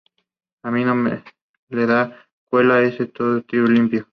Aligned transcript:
A 0.63 0.71
mí 0.71 0.83
no 0.83 0.95
me 0.95 1.23
la 1.69 2.15
cuela, 2.49 2.81
ese 2.81 3.11
no 3.19 3.37
es 3.37 3.45
trigo 3.45 3.67
limpio 3.67 4.07